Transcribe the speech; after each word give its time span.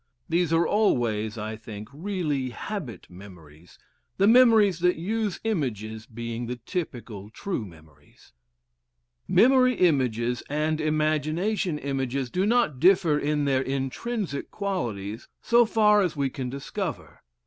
These 0.27 0.51
are 0.51 0.65
always, 0.65 1.37
I 1.37 1.55
think, 1.55 1.87
really 1.93 2.49
habit 2.49 3.07
memories, 3.07 3.77
the 4.17 4.25
memories 4.25 4.79
that 4.79 4.95
use 4.95 5.39
images 5.43 6.07
being 6.07 6.47
the 6.47 6.55
typical 6.55 7.29
true 7.29 7.67
memories. 7.67 8.33
Memory 9.27 9.75
images 9.75 10.41
and 10.49 10.81
imagination 10.81 11.77
images 11.77 12.31
do 12.31 12.47
not 12.47 12.79
differ 12.79 13.19
in 13.19 13.45
their 13.45 13.61
intrinsic 13.61 14.49
qualities, 14.49 15.27
so 15.39 15.67
far 15.67 16.01
as 16.01 16.15
we 16.15 16.31
can 16.31 16.49
discover. 16.49 17.21